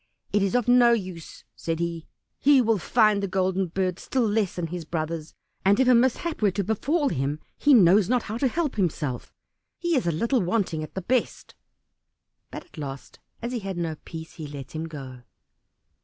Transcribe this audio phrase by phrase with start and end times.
[0.33, 2.07] "It is of no use," said he,
[2.39, 6.41] "he will find the Golden Bird still less than his brothers, and if a mishap
[6.41, 9.31] were to befall him he knows not how to help himself;
[9.77, 11.53] he is a little wanting at the best."
[12.49, 15.21] But at last, as he had no peace, he let him go.